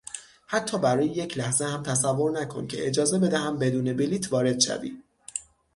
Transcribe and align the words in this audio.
حتی 0.47 0.77
برای 0.79 1.05
یک 1.05 1.37
لحظه 1.37 1.65
هم 1.65 1.83
تصور 1.83 2.31
نکن 2.31 2.67
که 2.67 2.87
اجازه 2.87 3.19
بدهم 3.19 3.57
بدون 3.59 3.93
بلیط 3.97 4.27
وارد 4.31 4.59
شوی. 4.59 4.97